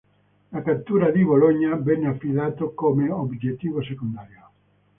[0.51, 4.49] La cattura di Bologna venne affidato come obiettivo secondario.